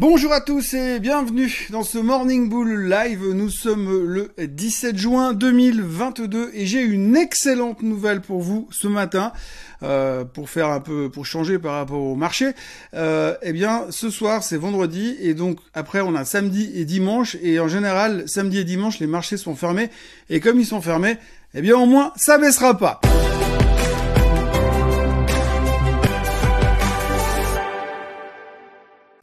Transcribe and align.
Bonjour 0.00 0.32
à 0.32 0.40
tous 0.40 0.74
et 0.74 1.00
bienvenue 1.00 1.66
dans 1.70 1.82
ce 1.82 1.98
Morning 1.98 2.48
Bull 2.48 2.88
Live. 2.88 3.32
Nous 3.34 3.50
sommes 3.50 4.06
le 4.06 4.30
17 4.38 4.96
juin 4.96 5.32
2022 5.32 6.52
et 6.54 6.66
j'ai 6.66 6.82
une 6.82 7.16
excellente 7.16 7.82
nouvelle 7.82 8.20
pour 8.20 8.40
vous 8.40 8.68
ce 8.70 8.86
matin. 8.86 9.32
Euh, 9.82 10.24
pour 10.24 10.50
faire 10.50 10.68
un 10.68 10.78
peu, 10.78 11.08
pour 11.08 11.26
changer 11.26 11.58
par 11.58 11.74
rapport 11.74 12.00
au 12.00 12.14
marché. 12.14 12.52
Euh, 12.94 13.34
eh 13.42 13.52
bien, 13.52 13.86
ce 13.90 14.10
soir 14.10 14.44
c'est 14.44 14.56
vendredi 14.56 15.16
et 15.20 15.34
donc 15.34 15.58
après 15.74 16.00
on 16.00 16.14
a 16.14 16.24
samedi 16.24 16.70
et 16.74 16.84
dimanche 16.84 17.36
et 17.42 17.58
en 17.58 17.68
général 17.68 18.28
samedi 18.28 18.58
et 18.58 18.64
dimanche 18.64 19.00
les 19.00 19.06
marchés 19.06 19.36
sont 19.36 19.54
fermés 19.54 19.90
et 20.30 20.38
comme 20.40 20.60
ils 20.60 20.66
sont 20.66 20.80
fermés, 20.80 21.16
eh 21.54 21.60
bien 21.60 21.76
au 21.76 21.86
moins 21.86 22.12
ça 22.16 22.38
baissera 22.38 22.76
pas. 22.76 23.00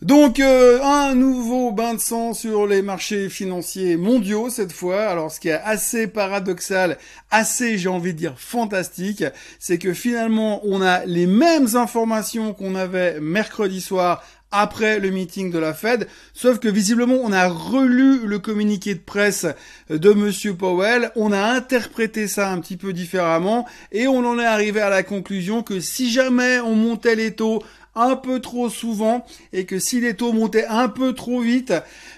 Donc 0.06 0.40
euh, 0.40 0.84
un 0.84 1.16
nouveau 1.16 1.72
bain 1.72 1.96
de 1.96 2.00
sang 2.00 2.36
sur 2.36 2.68
les 2.68 2.84
marchés 2.84 3.28
financiers 3.28 3.98
mondiaux 3.98 4.52
cette 4.52 4.72
fois. 4.72 5.08
Alors 5.08 5.32
ce 5.32 5.40
qui 5.40 5.48
est 5.48 5.60
assez 5.64 6.06
paradoxal, 6.06 7.00
assez 7.32 7.80
j'ai 7.80 7.90
envie 7.90 8.14
de 8.14 8.20
dire 8.20 8.36
fantastique, 8.38 9.24
c'est 9.58 9.80
que 9.80 9.94
finalement 9.94 10.62
on 10.64 10.80
a 10.84 11.04
les 11.06 11.26
mêmes 11.26 11.76
informations 11.76 12.54
qu'on 12.54 12.76
avait 12.76 13.20
mercredi 13.20 13.82
soir 13.82 14.24
après 14.52 15.00
le 15.00 15.10
meeting 15.10 15.50
de 15.50 15.58
la 15.58 15.74
Fed, 15.74 16.08
sauf 16.34 16.60
que 16.60 16.68
visiblement 16.68 17.18
on 17.24 17.34
a 17.34 17.48
relu 17.48 18.28
le 18.28 18.38
communiqué 18.38 18.94
de 18.94 19.00
presse 19.00 19.48
de 19.90 20.14
monsieur 20.14 20.54
Powell, 20.54 21.12
on 21.16 21.32
a 21.32 21.42
interprété 21.42 22.28
ça 22.28 22.52
un 22.52 22.60
petit 22.60 22.78
peu 22.78 22.94
différemment 22.94 23.66
et 23.92 24.08
on 24.08 24.20
en 24.20 24.38
est 24.38 24.46
arrivé 24.46 24.82
à 24.82 24.92
la 24.92 25.02
conclusion 25.02 25.64
que 25.64 25.80
si 25.80 26.12
jamais 26.12 26.60
on 26.60 26.76
montait 26.76 27.16
les 27.16 27.34
taux 27.34 27.64
un 27.96 28.16
peu 28.16 28.40
trop 28.40 28.70
souvent 28.70 29.26
et 29.54 29.66
que 29.66 29.80
si 29.80 30.02
les 30.02 30.16
taux 30.16 30.34
montaient 30.34 30.66
un 30.66 30.90
peu 30.90 31.14
trop 31.14 31.42
vite, 31.42 31.74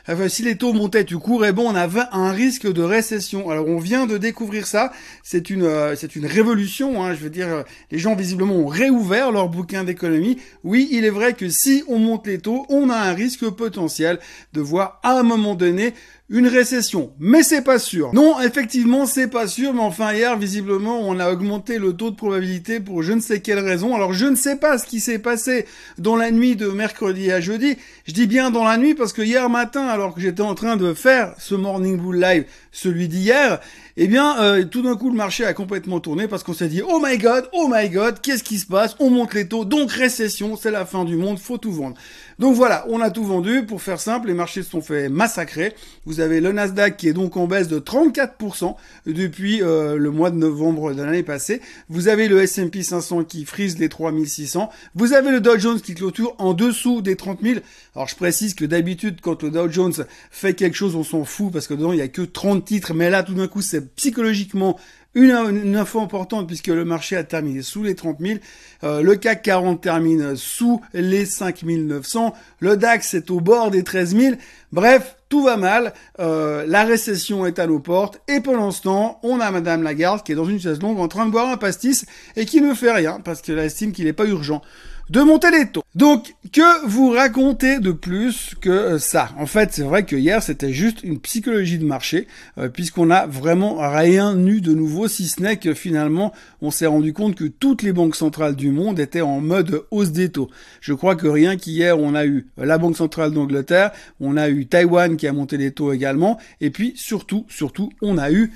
enfin, 0.08 0.28
si 0.28 0.44
les 0.44 0.58
taux 0.58 0.74
montaient 0.74 1.04
et 1.04 1.50
eh 1.50 1.52
bon, 1.52 1.70
on 1.70 1.76
avait 1.76 2.02
un 2.12 2.32
risque 2.32 2.72
de 2.72 2.82
récession. 2.82 3.50
Alors 3.50 3.68
on 3.68 3.78
vient 3.78 4.06
de 4.06 4.18
découvrir 4.18 4.68
ça, 4.68 4.92
c'est 5.24 5.50
une 5.50 5.64
euh, 5.64 5.96
c'est 5.96 6.16
une 6.16 6.26
révolution. 6.26 7.04
Hein, 7.04 7.14
je 7.14 7.20
veux 7.20 7.30
dire, 7.30 7.64
les 7.92 8.00
gens 8.00 8.16
visiblement 8.16 8.56
ont 8.56 8.68
réouvert 8.68 9.32
leur 9.32 9.50
bouquin 9.50 9.84
d'économie. 9.84 10.38
Oui, 10.64 10.88
il 10.92 11.06
est 11.06 11.10
vrai 11.10 11.34
que 11.34 11.50
si 11.50 11.84
on 11.88 12.00
monte 12.00 12.28
les 12.28 12.40
taux, 12.40 12.66
on 12.70 12.90
a 12.90 12.96
un 12.96 13.14
risque 13.14 13.50
potentiel 13.50 14.20
de 14.54 14.62
voir 14.62 15.00
à 15.04 15.20
un 15.20 15.24
moment 15.24 15.56
donné 15.56 15.94
une 16.30 16.48
récession. 16.48 17.14
Mais 17.20 17.42
c'est 17.42 17.62
pas 17.62 17.80
sûr. 17.80 18.14
Non, 18.14 18.42
effectivement, 18.42 19.06
c'est 19.06 19.30
pas 19.30 19.48
sûr, 19.48 19.74
mais 19.74 19.82
enfin 19.82 20.14
hier, 20.14 20.38
visiblement, 20.38 21.00
on 21.02 21.20
a 21.20 21.32
augmenté 21.32 21.80
le 21.80 21.94
taux 21.94 22.12
de 22.12 22.16
probabilité 22.16 22.82
pour 22.82 23.02
je 23.02 23.14
ne 23.14 23.22
sais 23.22 23.40
quelle 23.40 23.60
raison. 23.60 23.96
Alors 23.96 24.12
je 24.12 24.26
ne 24.26 24.36
sais 24.36 24.58
pas 24.58 24.78
ce 24.78 24.86
qui 24.86 25.00
s'est 25.00 25.20
passé 25.20 25.66
dans 25.98 26.18
la 26.18 26.32
nuit 26.32 26.58
de 26.58 26.68
mercredi 26.68 27.32
à 27.32 27.40
jeudi. 27.40 27.78
Je 28.06 28.14
dis 28.14 28.28
bien 28.28 28.52
dans 28.52 28.66
la 28.66 28.78
nuit 28.78 28.94
parce 28.94 29.14
que 29.14 29.22
hier 29.22 29.50
matin, 29.50 29.86
alors 29.86 30.14
que 30.14 30.22
j'étais 30.22 30.42
en 30.42 30.56
train 30.56 30.76
de 30.76 30.94
faire 30.94 31.34
ce 31.38 31.56
Morning 31.56 31.98
Bull 31.98 32.20
Live, 32.20 32.46
celui 32.74 33.08
d'hier, 33.08 33.62
eh 34.00 34.08
bien, 34.08 34.40
euh, 34.40 34.64
tout 34.64 34.84
d'un 34.84 34.96
coup, 34.96 35.10
le 35.10 35.16
marché 35.16 35.44
a 35.44 35.54
complètement 35.54 36.00
tourné 36.00 36.28
parce 36.28 36.44
qu'on 36.44 36.54
s'est 36.54 36.68
dit, 36.68 36.84
oh 36.88 37.02
my 37.04 37.18
god, 37.18 37.50
oh 37.52 37.68
my 37.68 37.90
god, 37.90 38.22
qu'est-ce 38.22 38.44
qui 38.44 38.60
se 38.60 38.68
passe? 38.68 38.96
On 39.00 39.10
monte 39.10 39.34
les 39.34 39.48
taux, 39.48 39.66
donc 39.66 39.92
récession, 39.92 40.56
c'est 40.56 40.70
la 40.70 40.86
fin 40.86 41.04
du 41.04 41.16
monde, 41.16 41.40
faut 41.40 41.58
tout 41.58 41.72
vendre. 41.72 41.96
Donc 42.38 42.54
voilà, 42.54 42.86
on 42.90 43.02
a 43.02 43.10
tout 43.10 43.24
vendu. 43.24 43.66
Pour 43.66 43.82
faire 43.82 44.00
simple, 44.00 44.28
les 44.28 44.36
marchés 44.36 44.62
se 44.62 44.70
sont 44.70 44.82
fait 44.82 45.10
massacrer. 45.10 45.74
Vous 46.06 46.20
avez 46.20 46.40
le 46.40 46.52
Nasdaq 46.52 46.96
qui 46.96 47.08
est 47.08 47.14
donc 47.14 47.36
en 47.36 47.48
baisse 47.48 47.68
de 47.68 47.80
34% 47.80 48.76
depuis 49.08 49.64
euh, 49.64 49.98
le 49.98 50.12
mois 50.12 50.30
de 50.30 50.36
novembre 50.36 50.94
de 50.94 51.02
l'année 51.02 51.24
passée. 51.24 51.60
Vous 51.90 52.08
avez 52.08 52.28
le 52.28 52.40
S&P 52.44 52.84
500 52.84 53.24
qui 53.24 53.46
frise 53.46 53.80
les 53.80 53.90
3600. 53.90 54.70
Vous 54.94 55.14
avez 55.14 55.32
le 55.32 55.42
Dow 55.42 55.58
Jones 55.58 55.82
qui 55.82 55.96
clôture 55.96 56.36
en 56.38 56.54
dessous 56.54 57.02
des 57.02 57.16
30 57.16 57.40
000. 57.42 57.60
Alors 57.96 58.08
je 58.08 58.16
précise 58.16 58.54
que 58.54 58.66
d'habitude, 58.66 59.18
quand 59.22 59.42
le 59.42 59.50
Dow 59.50 59.72
Jones 59.72 60.06
fait 60.30 60.54
quelque 60.54 60.76
chose, 60.76 60.96
on 60.96 61.04
s'en 61.04 61.26
fout 61.26 61.52
parce 61.52 61.66
que 61.66 61.74
dedans 61.74 61.94
il 61.94 61.98
y 61.98 62.04
a 62.04 62.08
que 62.08 62.22
30 62.22 62.64
titres. 62.64 62.94
Mais 62.94 63.10
là, 63.10 63.24
tout 63.24 63.34
d'un 63.34 63.48
coup, 63.48 63.64
c'est 63.64 63.87
psychologiquement 63.96 64.78
une, 65.18 65.76
info 65.76 66.00
importante 66.00 66.48
puisque 66.48 66.68
le 66.68 66.86
marché 66.86 67.16
a 67.16 67.24
terminé 67.24 67.62
sous 67.62 67.84
les 67.84 67.96
30 67.96 68.18
000. 68.20 68.40
Euh, 68.84 69.02
le 69.02 69.16
CAC 69.16 69.42
40 69.42 69.82
termine 69.82 70.36
sous 70.36 70.82
les 70.94 71.26
5 71.26 71.64
900. 71.64 72.34
Le 72.60 72.78
DAX 72.78 73.14
est 73.16 73.32
au 73.32 73.40
bord 73.40 73.72
des 73.72 73.84
13 73.84 74.16
000. 74.16 74.36
Bref, 74.72 75.18
tout 75.30 75.44
va 75.44 75.58
mal. 75.58 75.94
Euh, 76.20 76.66
la 76.68 76.84
récession 76.84 77.46
est 77.46 77.58
à 77.58 77.68
nos 77.68 77.80
portes. 77.80 78.22
Et 78.28 78.42
pendant 78.42 78.72
ce 78.72 78.84
temps, 78.84 79.20
on 79.24 79.40
a 79.40 79.50
Madame 79.50 79.82
Lagarde 79.82 80.24
qui 80.24 80.34
est 80.34 80.36
dans 80.36 80.46
une 80.46 80.60
chaise 80.60 80.82
longue 80.82 81.00
en 81.00 81.08
train 81.08 81.26
de 81.26 81.32
boire 81.32 81.50
un 81.50 81.58
pastis 81.58 82.06
et 82.36 82.46
qui 82.46 82.62
ne 82.62 82.74
fait 82.74 82.92
rien 82.92 83.20
parce 83.24 83.42
qu'elle 83.42 83.60
estime 83.60 83.92
qu'il 83.92 84.06
n'est 84.06 84.14
pas 84.14 84.26
urgent 84.26 84.62
de 85.10 85.22
monter 85.22 85.52
les 85.52 85.68
taux. 85.68 85.84
Donc, 85.96 86.36
que 86.52 86.88
vous 86.88 87.12
racontez 87.12 87.80
de 87.80 87.92
plus 87.92 88.56
que 88.60 88.98
ça? 88.98 89.30
En 89.38 89.46
fait, 89.46 89.74
c'est 89.74 89.84
vrai 89.84 90.06
que 90.06 90.16
hier, 90.16 90.42
c'était 90.44 90.74
juste 90.74 91.04
une 91.04 91.20
psychologie 91.20 91.78
de 91.78 91.86
marché, 91.86 92.28
euh, 92.58 92.70
puisqu'on 92.70 93.10
a 93.10 93.26
vraiment 93.26 93.78
rien 93.78 94.38
eu 94.46 94.62
de 94.62 94.74
nouveau, 94.74 95.08
si 95.08 95.28
ce 95.28 95.42
n'est 95.42 95.58
que 95.58 95.74
finalement, 95.74 96.34
on 96.62 96.72
s'est 96.72 96.86
rendu 96.86 97.14
compte 97.14 97.36
que 97.36 97.46
toutes 97.46 97.84
les 97.84 97.94
banques 97.94 98.16
centrales 98.16 98.56
du 98.56 98.72
monde 98.72 99.00
étaient 99.00 99.22
en 99.22 99.40
mode 99.40 99.86
hausse 99.92 100.12
des 100.12 100.30
taux. 100.30 100.50
Je 100.82 100.94
crois 100.94 101.16
que 101.16 101.28
rien 101.28 101.58
qu'hier, 101.58 102.00
on 102.00 102.16
a 102.16 102.26
eu 102.26 102.48
la 102.58 102.78
Banque 102.78 102.98
centrale 102.98 103.32
d'Angleterre, 103.32 103.92
on 104.20 104.38
a 104.38 104.50
eu 104.50 104.68
Taïwan 104.68 105.18
qui 105.18 105.28
a 105.28 105.34
monté 105.34 105.58
les 105.58 105.72
taux 105.72 105.94
également, 105.94 106.38
et 106.62 106.70
puis 106.70 106.94
surtout, 106.96 107.46
surtout, 107.50 107.92
on 108.02 108.18
a 108.18 108.32
eu 108.32 108.52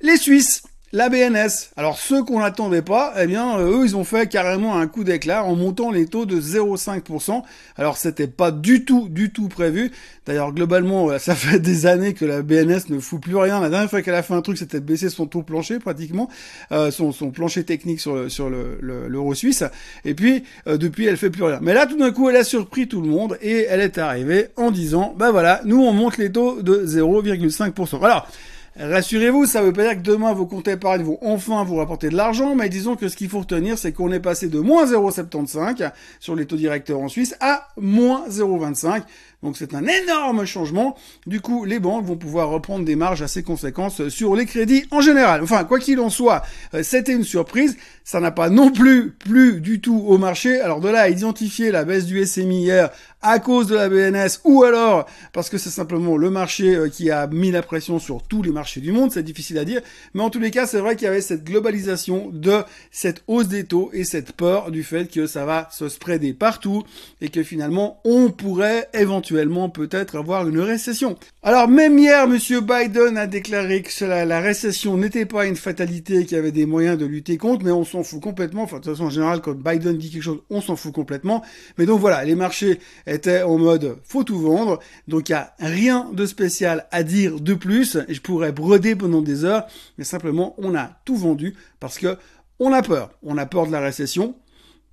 les 0.00 0.16
Suisses 0.16 0.62
la 0.94 1.08
BNS. 1.08 1.72
Alors 1.76 1.98
ceux 1.98 2.22
qu'on 2.22 2.38
n'attendait 2.38 2.80
pas, 2.80 3.14
eh 3.20 3.26
bien 3.26 3.58
euh, 3.58 3.80
eux 3.80 3.84
ils 3.84 3.96
ont 3.96 4.04
fait 4.04 4.28
carrément 4.28 4.78
un 4.78 4.86
coup 4.86 5.02
d'éclat 5.02 5.42
en 5.42 5.56
montant 5.56 5.90
les 5.90 6.06
taux 6.06 6.24
de 6.24 6.40
0,5%. 6.40 7.42
Alors 7.76 7.96
c'était 7.96 8.28
pas 8.28 8.52
du 8.52 8.84
tout 8.84 9.08
du 9.08 9.32
tout 9.32 9.48
prévu. 9.48 9.90
D'ailleurs 10.24 10.52
globalement 10.52 11.10
euh, 11.10 11.18
ça 11.18 11.34
fait 11.34 11.58
des 11.58 11.86
années 11.86 12.14
que 12.14 12.24
la 12.24 12.42
BNS 12.42 12.90
ne 12.90 13.00
fout 13.00 13.20
plus 13.20 13.36
rien. 13.36 13.60
La 13.60 13.70
dernière 13.70 13.90
fois 13.90 14.02
qu'elle 14.02 14.14
a 14.14 14.22
fait 14.22 14.34
un 14.34 14.40
truc 14.40 14.56
c'était 14.56 14.78
de 14.78 14.84
baisser 14.84 15.10
son 15.10 15.26
taux 15.26 15.42
plancher 15.42 15.80
pratiquement, 15.80 16.30
euh, 16.70 16.92
son, 16.92 17.10
son 17.10 17.32
plancher 17.32 17.64
technique 17.64 17.98
sur 17.98 18.14
le, 18.14 18.28
sur 18.28 18.48
le, 18.48 18.78
l'euro 18.80 19.34
suisse. 19.34 19.64
Et 20.04 20.14
puis 20.14 20.44
depuis 20.64 21.06
elle 21.06 21.16
fait 21.16 21.30
plus 21.30 21.42
rien. 21.42 21.58
Mais 21.60 21.74
là 21.74 21.86
tout 21.86 21.98
d'un 21.98 22.12
coup 22.12 22.30
elle 22.30 22.36
a 22.36 22.44
surpris 22.44 22.86
tout 22.86 23.00
le 23.00 23.08
monde 23.08 23.36
et 23.42 23.66
elle 23.68 23.80
est 23.80 23.98
arrivée 23.98 24.50
en 24.54 24.70
disant 24.70 25.12
bah 25.18 25.32
voilà 25.32 25.60
nous 25.64 25.82
on 25.82 25.92
monte 25.92 26.18
les 26.18 26.30
taux 26.30 26.62
de 26.62 26.86
0,5%. 26.86 28.04
Alors 28.04 28.28
Rassurez-vous, 28.76 29.46
ça 29.46 29.62
veut 29.62 29.72
pas 29.72 29.82
dire 29.84 30.02
que 30.02 30.02
demain 30.02 30.32
vos 30.32 30.46
comptes 30.46 30.66
épargne 30.66 31.02
vont 31.02 31.18
enfin 31.22 31.62
vous 31.62 31.76
rapporter 31.76 32.08
de 32.08 32.16
l'argent, 32.16 32.56
mais 32.56 32.68
disons 32.68 32.96
que 32.96 33.08
ce 33.08 33.16
qu'il 33.16 33.28
faut 33.28 33.38
retenir, 33.38 33.78
c'est 33.78 33.92
qu'on 33.92 34.10
est 34.10 34.18
passé 34.18 34.48
de 34.48 34.58
moins 34.58 34.84
0,75 34.84 35.92
sur 36.18 36.34
les 36.34 36.44
taux 36.44 36.56
directeurs 36.56 36.98
en 36.98 37.06
Suisse 37.06 37.36
à 37.38 37.68
moins 37.76 38.24
0,25. 38.28 39.04
Donc 39.44 39.56
c'est 39.56 39.74
un 39.74 39.86
énorme 39.86 40.44
changement. 40.44 40.96
Du 41.26 41.40
coup, 41.40 41.64
les 41.64 41.78
banques 41.78 42.06
vont 42.06 42.16
pouvoir 42.16 42.48
reprendre 42.48 42.84
des 42.84 42.96
marges 42.96 43.22
assez 43.22 43.42
conséquentes 43.44 44.08
sur 44.08 44.34
les 44.34 44.46
crédits 44.46 44.86
en 44.90 45.02
général. 45.02 45.42
Enfin, 45.42 45.62
quoi 45.64 45.78
qu'il 45.78 46.00
en 46.00 46.10
soit, 46.10 46.42
euh, 46.72 46.82
c'était 46.82 47.12
une 47.12 47.24
surprise. 47.24 47.76
Ça 48.04 48.20
n'a 48.20 48.30
pas 48.30 48.48
non 48.48 48.70
plus 48.70 49.10
plu 49.10 49.60
du 49.60 49.80
tout 49.80 50.02
au 50.06 50.18
marché. 50.18 50.60
Alors 50.60 50.80
de 50.80 50.88
là 50.88 51.02
à 51.02 51.08
identifier 51.10 51.70
la 51.70 51.84
baisse 51.84 52.06
du 52.06 52.24
SMI 52.24 52.62
hier 52.62 52.90
à 53.24 53.38
cause 53.38 53.66
de 53.66 53.74
la 53.74 53.88
BNS 53.88 54.38
ou 54.44 54.64
alors 54.64 55.06
parce 55.32 55.48
que 55.48 55.56
c'est 55.56 55.70
simplement 55.70 56.18
le 56.18 56.28
marché 56.28 56.76
euh, 56.76 56.88
qui 56.88 57.10
a 57.10 57.26
mis 57.26 57.50
la 57.50 57.62
pression 57.62 57.98
sur 57.98 58.22
tous 58.22 58.42
les 58.42 58.52
marchés 58.52 58.82
du 58.82 58.92
monde, 58.92 59.10
c'est 59.10 59.22
difficile 59.22 59.58
à 59.58 59.64
dire. 59.64 59.80
Mais 60.12 60.22
en 60.22 60.28
tous 60.28 60.38
les 60.38 60.50
cas, 60.50 60.66
c'est 60.66 60.78
vrai 60.78 60.94
qu'il 60.94 61.06
y 61.06 61.08
avait 61.08 61.22
cette 61.22 61.42
globalisation 61.42 62.28
de 62.30 62.62
cette 62.90 63.24
hausse 63.26 63.48
des 63.48 63.64
taux 63.64 63.90
et 63.94 64.04
cette 64.04 64.32
peur 64.32 64.70
du 64.70 64.84
fait 64.84 65.10
que 65.10 65.26
ça 65.26 65.46
va 65.46 65.68
se 65.72 65.88
spreader 65.88 66.34
partout 66.34 66.84
et 67.22 67.30
que 67.30 67.42
finalement 67.42 68.00
on 68.04 68.30
pourrait 68.30 68.88
éventuellement 68.92 69.70
peut-être 69.70 70.18
avoir 70.18 70.46
une 70.46 70.60
récession. 70.60 71.16
Alors 71.42 71.66
même 71.66 71.98
hier, 71.98 72.28
Monsieur 72.28 72.60
Biden 72.60 73.16
a 73.16 73.26
déclaré 73.26 73.82
que 73.82 74.04
la, 74.04 74.40
récession 74.40 74.96
n'était 74.98 75.24
pas 75.24 75.46
une 75.46 75.56
fatalité, 75.56 76.24
qu'il 76.24 76.36
y 76.36 76.40
avait 76.40 76.52
des 76.52 76.66
moyens 76.66 76.98
de 76.98 77.06
lutter 77.06 77.38
contre, 77.38 77.64
mais 77.64 77.70
on 77.70 77.84
s'en 77.84 78.02
fout 78.02 78.20
complètement. 78.20 78.62
Enfin, 78.62 78.78
de 78.78 78.82
toute 78.82 78.92
façon, 78.92 79.06
en 79.06 79.10
général, 79.10 79.40
quand 79.40 79.54
Biden 79.54 79.96
dit 79.96 80.10
quelque 80.10 80.22
chose, 80.22 80.40
on 80.50 80.60
s'en 80.60 80.76
fout 80.76 80.92
complètement. 80.92 81.42
Mais 81.78 81.86
donc 81.86 82.00
voilà, 82.00 82.24
les 82.24 82.34
marchés 82.34 82.80
étaient 83.14 83.42
en 83.42 83.58
mode 83.58 83.96
faut 84.04 84.24
tout 84.24 84.38
vendre, 84.38 84.80
donc 85.08 85.28
il 85.28 85.32
y 85.32 85.36
a 85.36 85.54
rien 85.58 86.10
de 86.12 86.26
spécial 86.26 86.86
à 86.90 87.02
dire 87.02 87.40
de 87.40 87.54
plus. 87.54 87.98
Je 88.08 88.20
pourrais 88.20 88.52
broder 88.52 88.94
pendant 88.96 89.22
des 89.22 89.44
heures, 89.44 89.66
mais 89.98 90.04
simplement 90.04 90.54
on 90.58 90.74
a 90.74 90.90
tout 91.04 91.16
vendu 91.16 91.54
parce 91.80 91.98
que 91.98 92.16
on 92.58 92.72
a 92.72 92.82
peur. 92.82 93.10
On 93.22 93.38
a 93.38 93.46
peur 93.46 93.66
de 93.66 93.72
la 93.72 93.80
récession, 93.80 94.34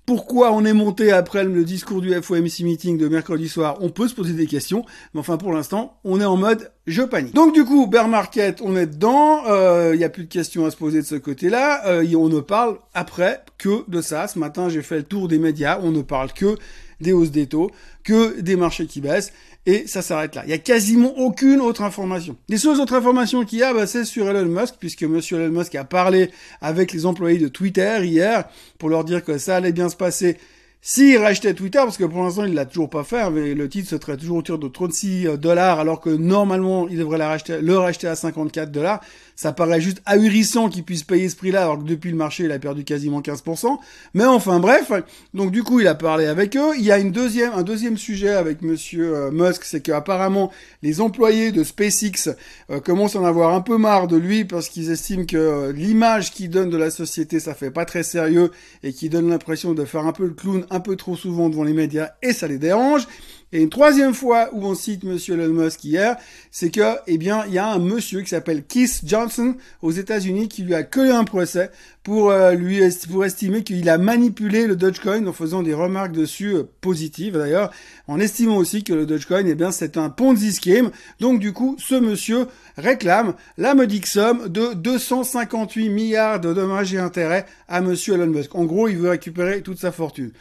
pourquoi 0.04 0.52
on 0.52 0.64
est 0.64 0.72
monté 0.72 1.12
après 1.12 1.44
le 1.44 1.64
discours 1.64 2.00
du 2.00 2.12
FOMC 2.12 2.60
meeting 2.60 2.98
de 2.98 3.06
mercredi 3.06 3.48
soir, 3.48 3.76
on 3.80 3.88
peut 3.88 4.08
se 4.08 4.14
poser 4.14 4.32
des 4.32 4.46
questions, 4.46 4.84
mais 5.14 5.20
enfin 5.20 5.36
pour 5.36 5.52
l'instant, 5.52 6.00
on 6.02 6.20
est 6.20 6.24
en 6.24 6.36
mode 6.36 6.72
je 6.86 7.02
panique. 7.02 7.34
Donc 7.34 7.54
du 7.54 7.64
coup, 7.64 7.86
bear 7.86 8.08
market, 8.08 8.60
on 8.64 8.76
est 8.76 8.86
dedans, 8.86 9.42
il 9.44 9.50
euh, 9.52 9.96
n'y 9.96 10.02
a 10.02 10.08
plus 10.08 10.24
de 10.24 10.28
questions 10.28 10.66
à 10.66 10.72
se 10.72 10.76
poser 10.76 11.02
de 11.02 11.06
ce 11.06 11.14
côté-là, 11.14 11.86
euh, 11.86 12.16
on 12.16 12.28
ne 12.28 12.40
parle 12.40 12.78
après 12.94 13.44
que 13.58 13.88
de 13.88 14.00
ça. 14.00 14.26
Ce 14.26 14.40
matin, 14.40 14.68
j'ai 14.68 14.82
fait 14.82 14.96
le 14.96 15.02
tour 15.04 15.28
des 15.28 15.38
médias, 15.38 15.78
on 15.80 15.92
ne 15.92 16.02
parle 16.02 16.32
que 16.32 16.56
des 17.02 17.12
hausses 17.12 17.30
des 17.30 17.46
taux, 17.46 17.70
que 18.04 18.40
des 18.40 18.56
marchés 18.56 18.86
qui 18.86 19.00
baissent, 19.00 19.32
et 19.66 19.86
ça 19.86 20.02
s'arrête 20.02 20.34
là. 20.34 20.42
Il 20.44 20.50
y 20.50 20.54
a 20.54 20.58
quasiment 20.58 21.16
aucune 21.18 21.60
autre 21.60 21.82
information. 21.82 22.36
Les 22.48 22.58
seules 22.58 22.80
autres 22.80 22.94
informations 22.94 23.44
qu'il 23.44 23.58
y 23.58 23.62
a, 23.62 23.72
bah, 23.72 23.86
c'est 23.86 24.04
sur 24.04 24.28
Elon 24.28 24.48
Musk, 24.48 24.76
puisque 24.80 25.02
Monsieur 25.02 25.40
Elon 25.40 25.58
Musk 25.58 25.74
a 25.74 25.84
parlé 25.84 26.30
avec 26.60 26.92
les 26.92 27.06
employés 27.06 27.38
de 27.38 27.48
Twitter 27.48 27.98
hier 28.02 28.44
pour 28.78 28.88
leur 28.88 29.04
dire 29.04 29.22
que 29.24 29.38
ça 29.38 29.56
allait 29.56 29.72
bien 29.72 29.88
se 29.88 29.96
passer 29.96 30.36
s'il 30.84 31.16
rachetait 31.18 31.54
Twitter, 31.54 31.78
parce 31.78 31.96
que 31.96 32.02
pour 32.02 32.24
l'instant 32.24 32.44
il 32.44 32.54
l'a 32.54 32.66
toujours 32.66 32.90
pas 32.90 33.04
fait, 33.04 33.30
mais 33.30 33.54
le 33.54 33.68
titre 33.68 33.88
se 33.88 33.94
traite 33.94 34.18
toujours 34.18 34.38
autour 34.38 34.58
de 34.58 34.66
36 34.66 35.38
dollars, 35.38 35.78
alors 35.78 36.00
que 36.00 36.10
normalement 36.10 36.88
il 36.88 36.98
devrait 36.98 37.18
le 37.18 37.78
racheter 37.78 38.08
à 38.08 38.16
54 38.16 38.72
dollars. 38.72 39.00
Ça 39.36 39.52
paraît 39.52 39.80
juste 39.80 40.02
ahurissant 40.06 40.68
qu'il 40.68 40.84
puisse 40.84 41.04
payer 41.04 41.28
ce 41.28 41.36
prix-là, 41.36 41.62
alors 41.62 41.78
que 41.78 41.84
depuis 41.84 42.10
le 42.10 42.16
marché 42.16 42.44
il 42.44 42.52
a 42.52 42.58
perdu 42.58 42.84
quasiment 42.84 43.20
15%. 43.20 43.78
Mais 44.14 44.24
enfin 44.24 44.60
bref, 44.60 44.92
donc 45.34 45.50
du 45.50 45.62
coup 45.62 45.80
il 45.80 45.86
a 45.86 45.94
parlé 45.94 46.26
avec 46.26 46.56
eux. 46.56 46.72
Il 46.76 46.84
y 46.84 46.92
a 46.92 46.98
une 46.98 47.12
deuxième, 47.12 47.52
un 47.54 47.62
deuxième 47.62 47.96
sujet 47.96 48.30
avec 48.30 48.62
Monsieur 48.62 49.14
euh, 49.14 49.30
Musk, 49.30 49.64
c'est 49.64 49.80
qu'apparemment 49.80 50.52
les 50.82 51.00
employés 51.00 51.52
de 51.52 51.64
SpaceX 51.64 52.30
euh, 52.70 52.80
commencent 52.80 53.16
à 53.16 53.20
en 53.20 53.24
avoir 53.24 53.54
un 53.54 53.60
peu 53.60 53.78
marre 53.78 54.06
de 54.06 54.16
lui 54.16 54.44
parce 54.44 54.68
qu'ils 54.68 54.90
estiment 54.90 55.24
que 55.24 55.36
euh, 55.36 55.72
l'image 55.72 56.30
qu'il 56.30 56.50
donne 56.50 56.70
de 56.70 56.76
la 56.76 56.90
société 56.90 57.40
ça 57.40 57.54
fait 57.54 57.70
pas 57.70 57.84
très 57.84 58.02
sérieux 58.02 58.50
et 58.82 58.92
qui 58.92 59.08
donne 59.08 59.28
l'impression 59.28 59.74
de 59.74 59.84
faire 59.84 60.06
un 60.06 60.12
peu 60.12 60.24
le 60.24 60.34
clown 60.34 60.66
un 60.70 60.80
peu 60.80 60.96
trop 60.96 61.16
souvent 61.16 61.48
devant 61.48 61.64
les 61.64 61.72
médias 61.72 62.10
et 62.22 62.32
ça 62.32 62.46
les 62.46 62.58
dérange. 62.58 63.06
Et 63.52 63.60
une 63.60 63.68
troisième 63.68 64.14
fois 64.14 64.48
où 64.52 64.64
on 64.66 64.74
cite 64.74 65.04
Monsieur 65.04 65.34
Elon 65.34 65.52
Musk 65.52 65.84
hier, 65.84 66.16
c'est 66.50 66.70
que, 66.70 66.96
eh 67.06 67.18
bien, 67.18 67.44
il 67.46 67.52
y 67.52 67.58
a 67.58 67.66
un 67.66 67.78
monsieur 67.78 68.22
qui 68.22 68.30
s'appelle 68.30 68.64
Keith 68.64 69.02
Johnson 69.04 69.54
aux 69.82 69.90
États-Unis 69.90 70.48
qui 70.48 70.62
lui 70.62 70.74
a 70.74 70.82
collé 70.82 71.10
un 71.10 71.24
procès 71.24 71.70
pour 72.02 72.30
euh, 72.30 72.52
lui 72.52 72.80
pour 73.10 73.24
estimer 73.24 73.62
qu'il 73.62 73.88
a 73.90 73.98
manipulé 73.98 74.66
le 74.66 74.74
Dogecoin 74.74 75.26
en 75.26 75.32
faisant 75.32 75.62
des 75.62 75.74
remarques 75.74 76.12
dessus 76.12 76.54
euh, 76.54 76.62
positives 76.80 77.36
d'ailleurs, 77.36 77.70
en 78.08 78.18
estimant 78.18 78.56
aussi 78.56 78.84
que 78.84 78.94
le 78.94 79.04
Dogecoin, 79.04 79.44
eh 79.46 79.54
bien, 79.54 79.70
c'est 79.70 79.98
un 79.98 80.08
Ponzi 80.08 80.52
scheme. 80.52 80.90
Donc 81.20 81.38
du 81.38 81.52
coup, 81.52 81.76
ce 81.78 81.94
monsieur 81.94 82.46
réclame 82.78 83.34
la 83.58 83.74
modique 83.74 84.06
somme 84.06 84.48
de 84.48 84.72
258 84.74 85.90
milliards 85.90 86.40
de 86.40 86.54
dommages 86.54 86.94
et 86.94 86.98
intérêts 86.98 87.44
à 87.68 87.82
Monsieur 87.82 88.14
Elon 88.14 88.28
Musk. 88.28 88.54
En 88.54 88.64
gros, 88.64 88.88
il 88.88 88.96
veut 88.96 89.10
récupérer 89.10 89.60
toute 89.60 89.78
sa 89.78 89.92
fortune. 89.92 90.32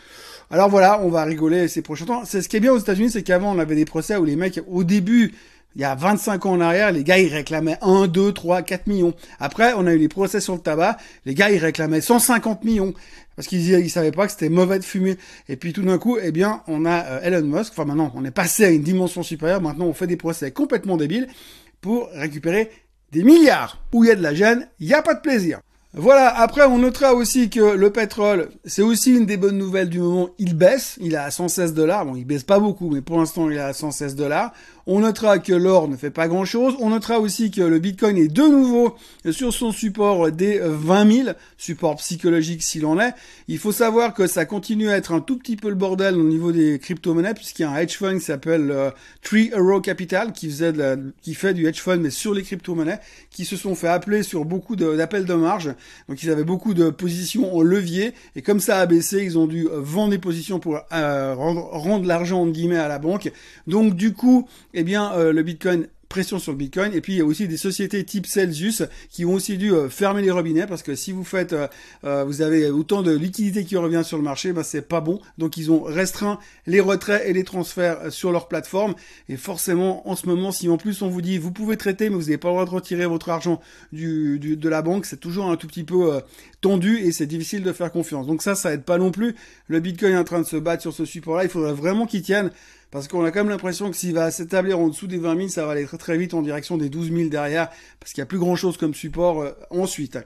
Alors 0.52 0.70
voilà, 0.70 1.00
on 1.02 1.08
va 1.08 1.24
rigoler 1.24 1.70
ces 1.70 1.82
prochains 1.82 2.06
temps. 2.06 2.26
C'est 2.26 2.42
ce 2.42 2.50
qui 2.50 2.58
est 2.58 2.60
bien 2.60 2.74
aux 2.74 2.78
États-Unis, 2.78 3.12
c'est 3.12 3.24
qu'avant 3.24 3.56
on 3.56 3.60
avait 3.60 3.76
des 3.76 3.86
procès 3.86 4.18
où 4.18 4.26
les 4.26 4.36
mecs, 4.36 4.60
au 4.70 4.84
début, 4.84 5.34
il 5.78 5.82
y 5.82 5.86
a 5.86 5.96
25 5.96 6.46
ans 6.46 6.52
en 6.52 6.60
arrière, 6.60 6.92
les 6.92 7.06
gars 7.06 7.18
ils 7.18 7.34
réclamaient 7.34 7.78
1, 7.82 8.08
2, 8.08 8.34
3, 8.34 8.62
4 8.62 8.88
millions. 8.88 9.14
Après, 9.40 9.72
on 9.78 9.88
a 9.88 9.94
eu 9.94 9.98
les 9.98 10.10
procès 10.10 10.42
sur 10.42 10.54
le 10.54 10.60
tabac, 10.60 10.98
les 11.26 11.36
gars 11.36 11.50
ils 11.50 11.58
réclamaient 11.58 12.02
150 12.02 12.66
millions 12.66 12.94
parce 13.38 13.48
qu'ils 13.48 13.70
ils 13.70 13.90
savaient 13.90 14.12
pas 14.12 14.26
que 14.26 14.34
c'était 14.34 14.50
mauvais 14.50 14.78
de 14.78 14.84
fumer. 14.84 15.16
Et 15.48 15.56
puis 15.56 15.72
tout 15.72 15.84
d'un 15.84 15.98
coup, 15.98 16.18
eh 16.22 16.34
bien, 16.34 16.64
on 16.68 16.86
a 16.86 17.06
euh, 17.06 17.22
Elon 17.22 17.48
Musk. 17.48 17.72
Enfin 17.72 17.86
maintenant, 17.86 18.12
on 18.14 18.26
est 18.26 18.32
passé 18.32 18.66
à 18.66 18.70
une 18.72 18.84
dimension 18.84 19.24
supérieure. 19.24 19.62
Maintenant, 19.62 19.86
on 19.86 19.94
fait 19.94 20.08
des 20.08 20.18
procès 20.18 20.52
complètement 20.52 20.98
débiles 20.98 21.30
pour 21.80 22.10
récupérer 22.12 22.70
des 23.14 23.24
milliards. 23.24 23.82
Où 23.94 24.04
il 24.04 24.08
y 24.08 24.12
a 24.12 24.16
de 24.16 24.22
la 24.22 24.34
gêne, 24.34 24.68
il 24.82 24.88
n'y 24.88 24.94
a 24.94 25.02
pas 25.02 25.14
de 25.14 25.22
plaisir. 25.22 25.62
Voilà, 25.94 26.30
après 26.40 26.64
on 26.64 26.78
notera 26.78 27.14
aussi 27.14 27.50
que 27.50 27.76
le 27.76 27.92
pétrole, 27.92 28.50
c'est 28.64 28.82
aussi 28.82 29.14
une 29.14 29.26
des 29.26 29.36
bonnes 29.36 29.58
nouvelles 29.58 29.90
du 29.90 30.00
moment, 30.00 30.30
il 30.38 30.56
baisse, 30.56 30.98
il 31.02 31.16
est 31.16 31.18
à 31.18 31.30
116 31.30 31.74
dollars, 31.74 32.06
bon 32.06 32.16
il 32.16 32.24
baisse 32.24 32.44
pas 32.44 32.60
beaucoup, 32.60 32.90
mais 32.90 33.02
pour 33.02 33.18
l'instant 33.18 33.50
il 33.50 33.58
est 33.58 33.60
à 33.60 33.74
116 33.74 34.16
dollars. 34.16 34.54
On 34.94 35.00
notera 35.00 35.40
que 35.40 35.54
l'or 35.54 35.88
ne 35.88 35.96
fait 35.96 36.12
pas 36.12 36.28
grand 36.28 36.44
chose. 36.44 36.76
On 36.82 36.90
notera 36.90 37.22
aussi 37.22 37.50
que 37.50 37.62
le 37.62 37.80
Bitcoin 37.80 38.18
est 38.18 38.28
de 38.28 38.42
nouveau 38.42 38.98
sur 39.32 39.54
son 39.54 39.72
support 39.72 40.34
des 40.34 40.60
20 40.62 41.24
000, 41.24 41.30
support 41.58 41.96
psychologique 41.96 42.62
s'il 42.62 42.86
en 42.86 43.00
est. 43.00 43.14
Il 43.48 43.58
faut 43.58 43.72
savoir 43.72 44.14
que 44.14 44.28
ça 44.28 44.44
continue 44.44 44.90
à 44.90 44.98
être 44.98 45.14
un 45.14 45.22
tout 45.22 45.38
petit 45.38 45.56
peu 45.56 45.70
le 45.70 45.76
bordel 45.76 46.16
au 46.16 46.26
niveau 46.26 46.52
des 46.52 46.78
crypto-monnaies 46.78 47.34
puisqu'il 47.34 47.62
y 47.62 47.66
a 47.66 47.72
un 47.72 47.78
hedge 47.78 47.96
fund 47.96 48.18
qui 48.18 48.26
s'appelle 48.26 48.70
euh, 48.70 48.92
Tree 49.22 49.52
Euro 49.56 49.80
Capital 49.80 50.34
qui 50.34 50.50
faisait 50.50 50.74
qui 51.22 51.36
fait 51.36 51.54
du 51.54 51.68
hedge 51.68 51.80
fund 51.80 52.00
mais 52.02 52.10
sur 52.10 52.34
les 52.34 52.44
crypto-monnaies 52.44 53.00
qui 53.30 53.46
se 53.46 53.56
sont 53.56 53.76
fait 53.76 53.88
appeler 53.88 54.24
sur 54.24 54.44
beaucoup 54.44 54.76
d'appels 54.76 55.24
de, 55.24 55.34
marge. 55.36 55.74
Donc 56.10 56.22
ils 56.22 56.30
avaient 56.30 56.44
beaucoup 56.44 56.74
de 56.74 56.90
positions 56.90 57.56
en 57.56 57.62
levier 57.62 58.14
et 58.36 58.42
comme 58.42 58.60
ça 58.60 58.80
a 58.80 58.86
baissé, 58.88 59.24
ils 59.24 59.38
ont 59.38 59.48
dû 59.48 59.70
vendre 59.72 60.10
des 60.10 60.20
positions 60.20 60.60
pour 60.60 60.82
euh, 60.92 61.34
rendre, 61.34 61.62
rendre 61.62 62.06
l'argent 62.06 62.42
en 62.42 62.48
guillemets 62.48 62.76
à 62.76 62.90
la 62.90 63.00
banque. 63.00 63.32
Donc 63.68 63.96
du 63.96 64.14
coup, 64.14 64.50
eh 64.82 64.84
bien, 64.84 65.14
euh, 65.14 65.32
le 65.32 65.44
Bitcoin 65.44 65.88
pression 66.10 66.40
sur 66.40 66.52
le 66.52 66.58
Bitcoin. 66.58 66.92
Et 66.94 67.02
puis 67.02 67.14
il 67.14 67.20
y 67.20 67.22
a 67.22 67.26
aussi 67.26 67.48
des 67.48 67.56
sociétés 67.56 68.04
type 68.04 68.26
Celsius 68.26 68.84
qui 69.10 69.26
ont 69.26 69.34
aussi 69.34 69.58
dû 69.58 69.72
euh, 69.72 69.90
fermer 69.90 70.24
les 70.24 70.32
robinets 70.32 70.66
parce 70.68 70.82
que 70.84 70.94
si 70.96 71.12
vous 71.12 71.24
faites, 71.24 71.56
euh, 72.04 72.24
vous 72.26 72.42
avez 72.42 72.70
autant 72.70 73.02
de 73.04 73.16
liquidité 73.16 73.64
qui 73.64 73.78
revient 73.78 74.02
sur 74.04 74.18
le 74.18 74.24
marché, 74.24 74.54
bah, 74.54 74.64
c'est 74.64 74.82
pas 74.82 75.02
bon. 75.02 75.22
Donc 75.38 75.56
ils 75.56 75.72
ont 75.72 75.84
restreint 75.84 76.40
les 76.66 76.80
retraits 76.80 77.22
et 77.26 77.32
les 77.32 77.44
transferts 77.44 78.12
sur 78.12 78.32
leur 78.32 78.48
plateforme. 78.48 78.96
Et 79.30 79.38
forcément, 79.38 80.10
en 80.10 80.16
ce 80.16 80.26
moment, 80.26 80.52
si 80.52 80.68
en 80.68 80.78
plus 80.78 81.04
on 81.04 81.10
vous 81.10 81.22
dit 81.22 81.38
vous 81.38 81.52
pouvez 81.52 81.78
traiter, 81.78 82.10
mais 82.10 82.16
vous 82.16 82.24
n'avez 82.24 82.38
pas 82.38 82.50
le 82.50 82.56
droit 82.56 82.66
de 82.66 82.72
retirer 82.72 83.06
votre 83.06 83.30
argent 83.30 83.62
de 83.94 84.70
la 84.70 84.82
banque, 84.82 85.06
c'est 85.06 85.20
toujours 85.20 85.46
un 85.46 85.58
tout 85.58 85.68
petit 85.68 85.84
peu 85.84 86.22
tendu 86.60 86.98
et 86.98 87.12
c'est 87.12 87.28
difficile 87.28 87.64
de 87.64 87.72
faire 87.72 87.92
confiance. 87.92 88.26
Donc 88.26 88.42
ça, 88.42 88.56
ça 88.56 88.74
aide 88.74 88.84
pas 88.84 88.98
non 88.98 89.12
plus. 89.12 89.36
Le 89.68 89.80
Bitcoin 89.80 90.14
est 90.14 90.18
en 90.18 90.24
train 90.24 90.42
de 90.42 90.48
se 90.48 90.58
battre 90.58 90.82
sur 90.82 90.94
ce 90.94 91.06
support-là. 91.06 91.44
Il 91.44 91.50
faudrait 91.50 91.74
vraiment 91.74 92.08
qu'il 92.08 92.22
tienne 92.24 92.50
parce 92.92 93.08
qu'on 93.08 93.24
a 93.24 93.32
quand 93.32 93.40
même 93.40 93.50
l'impression 93.50 93.90
que 93.90 93.98
s'il 93.98 94.14
va 94.14 94.30
s'établir 94.32 94.80
en 94.80 94.90
dessous 94.90 95.08
des 95.08 95.18
20 95.18 95.38
000, 95.38 95.48
ça 95.48 95.66
va 95.66 95.72
aller 95.72 95.86
très 95.86 95.98
très 95.98 96.18
vite 96.18 96.34
en 96.34 96.42
direction 96.42 96.78
des 96.78 96.90
12 96.90 97.12
000 97.12 97.30
derrière, 97.30 97.70
parce 98.00 98.14
qu'il 98.14 98.22
n'y 98.22 98.24
a 98.24 98.28
plus 98.28 98.40
grand 98.40 98.56
chose 98.56 98.78
comme 98.78 98.94
support 98.94 99.42
euh, 99.42 99.52
ensuite. 99.70 100.18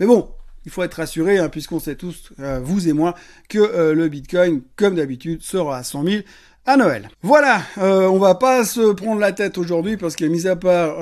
Mais 0.00 0.06
bon, 0.06 0.28
il 0.64 0.72
faut 0.72 0.82
être 0.82 0.94
rassuré, 0.94 1.38
hein, 1.38 1.48
puisqu'on 1.48 1.80
sait 1.80 1.96
tous, 1.96 2.32
euh, 2.40 2.60
vous 2.62 2.88
et 2.88 2.92
moi, 2.92 3.14
que 3.48 3.58
euh, 3.58 3.94
le 3.94 4.08
Bitcoin, 4.08 4.62
comme 4.76 4.94
d'habitude, 4.94 5.42
sera 5.42 5.78
à 5.78 5.82
100 5.82 6.04
000 6.04 6.16
à 6.66 6.78
Noël. 6.78 7.10
Voilà, 7.22 7.60
euh, 7.76 8.06
on 8.06 8.18
va 8.18 8.34
pas 8.34 8.64
se 8.64 8.92
prendre 8.92 9.20
la 9.20 9.32
tête 9.32 9.58
aujourd'hui 9.58 9.98
parce 9.98 10.16
que 10.16 10.24
mis 10.24 10.46
à 10.46 10.56
part 10.56 10.96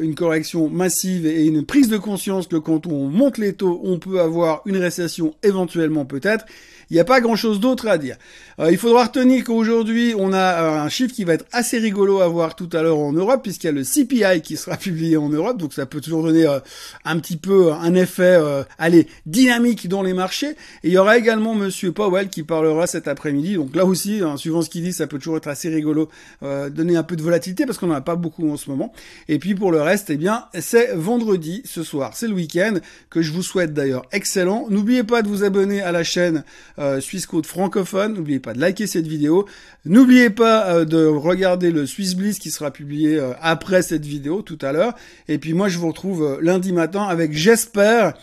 une 0.00 0.16
correction 0.16 0.68
massive 0.68 1.24
et 1.24 1.44
une 1.44 1.64
prise 1.64 1.88
de 1.88 1.98
conscience 1.98 2.48
que 2.48 2.56
quand 2.56 2.88
on 2.88 3.06
monte 3.06 3.38
les 3.38 3.52
taux, 3.52 3.80
on 3.84 4.00
peut 4.00 4.20
avoir 4.20 4.62
une 4.64 4.76
récession 4.76 5.32
éventuellement 5.44 6.04
peut-être, 6.04 6.44
il 6.90 6.94
n'y 6.94 7.00
a 7.00 7.04
pas 7.04 7.20
grand-chose 7.20 7.60
d'autre 7.60 7.88
à 7.88 7.98
dire. 7.98 8.16
Euh, 8.60 8.70
il 8.70 8.78
faudra 8.78 9.04
retenir 9.04 9.44
qu'aujourd'hui, 9.44 10.14
on 10.16 10.32
a 10.32 10.38
euh, 10.38 10.80
un 10.80 10.88
chiffre 10.88 11.12
qui 11.12 11.24
va 11.24 11.34
être 11.34 11.44
assez 11.52 11.78
rigolo 11.78 12.20
à 12.20 12.28
voir 12.28 12.54
tout 12.54 12.68
à 12.72 12.82
l'heure 12.82 12.98
en 12.98 13.12
Europe, 13.12 13.42
puisqu'il 13.42 13.66
y 13.66 13.70
a 13.70 13.72
le 13.72 13.82
CPI 13.82 14.42
qui 14.42 14.56
sera 14.56 14.76
publié 14.84 15.16
en 15.16 15.28
Europe, 15.28 15.58
donc 15.58 15.72
ça 15.72 15.86
peut 15.86 16.00
toujours 16.00 16.22
donner 16.22 16.46
euh, 16.46 16.60
un 17.04 17.18
petit 17.18 17.36
peu 17.36 17.72
un 17.72 17.94
effet, 17.94 18.38
allez, 18.78 19.08
dynamique 19.26 19.88
dans 19.88 20.02
les 20.02 20.12
marchés. 20.12 20.50
Et 20.82 20.88
il 20.88 20.92
y 20.92 20.98
aura 20.98 21.18
également 21.18 21.54
Monsieur 21.54 21.92
Powell 21.92 22.28
qui 22.28 22.42
parlera 22.42 22.86
cet 22.86 23.08
après-midi, 23.08 23.54
donc 23.54 23.74
là 23.74 23.84
aussi, 23.84 24.20
hein, 24.22 24.36
suivant 24.36 24.62
ce 24.62 24.70
qu'il 24.70 24.82
dit, 24.82 24.92
ça 24.92 25.06
peut 25.06 25.18
toujours 25.18 25.36
être 25.36 25.48
assez 25.48 25.68
rigolo, 25.68 26.08
donner 26.42 26.96
un 26.96 27.02
peu 27.02 27.16
de 27.16 27.22
volatilité, 27.22 27.66
parce 27.66 27.78
qu'on 27.78 27.88
n'en 27.88 27.94
a 27.94 28.00
pas 28.00 28.16
beaucoup 28.16 28.50
en 28.50 28.56
ce 28.56 28.70
moment. 28.70 28.92
Et 29.28 29.38
puis 29.38 29.54
pour 29.54 29.72
le 29.72 29.80
reste, 29.80 30.10
eh 30.10 30.16
bien, 30.16 30.46
c'est 30.58 30.94
vendredi, 30.94 31.62
ce 31.64 31.82
soir, 31.82 32.12
c'est 32.14 32.28
le 32.28 32.34
week-end, 32.34 32.74
que 33.10 33.22
je 33.22 33.32
vous 33.32 33.42
souhaite 33.42 33.72
d'ailleurs 33.72 34.06
excellent. 34.12 34.66
N'oubliez 34.68 35.04
pas 35.04 35.22
de 35.22 35.28
vous 35.28 35.44
abonner 35.44 35.82
à 35.82 35.92
la 35.92 36.04
chaîne 36.04 36.44
euh, 36.78 37.00
Suisse 37.00 37.26
Code 37.26 37.46
francophone. 37.46 38.14
N'oubliez 38.14 38.40
pas 38.40 38.52
de 38.52 38.60
liker 38.60 38.86
cette 38.86 39.06
vidéo. 39.06 39.46
N'oubliez 39.84 40.30
pas 40.30 40.68
euh, 40.68 40.84
de 40.84 41.04
regarder 41.06 41.70
le 41.70 41.86
Swiss 41.86 42.14
Bliss 42.14 42.38
qui 42.38 42.50
sera 42.50 42.70
publié 42.70 43.16
euh, 43.18 43.32
après 43.40 43.82
cette 43.82 44.04
vidéo 44.04 44.42
tout 44.42 44.58
à 44.60 44.72
l'heure. 44.72 44.94
Et 45.28 45.38
puis 45.38 45.52
moi, 45.52 45.68
je 45.68 45.78
vous 45.78 45.88
retrouve 45.88 46.38
lundi 46.40 46.72
matin 46.72 47.04
avec, 47.04 47.32
j'espère, 47.32 48.14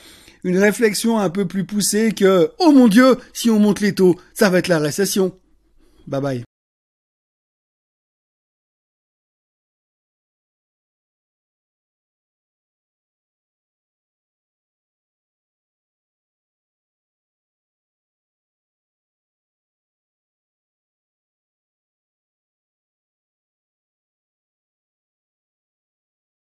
une 0.44 0.58
réflexion 0.58 1.20
un 1.20 1.30
peu 1.30 1.48
plus 1.48 1.66
poussée 1.66 2.12
que, 2.12 2.52
oh 2.60 2.72
mon 2.72 2.88
dieu, 2.88 3.18
si 3.34 3.50
on 3.50 3.60
monte 3.60 3.80
les 3.80 3.94
taux, 3.94 4.16
ça 4.34 4.50
va 4.50 4.60
être 4.60 4.68
la 4.68 4.80
récession. 4.80 5.34
Bye 6.08 6.22
bye. 6.22 6.51